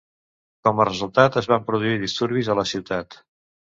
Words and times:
Com 0.67 0.81
a 0.81 0.87
resultat, 0.89 1.39
es 1.43 1.51
van 1.53 1.69
produir 1.71 1.95
disturbis 2.09 2.53
a 2.57 2.61
la 2.65 2.69
ciutat. 2.75 3.25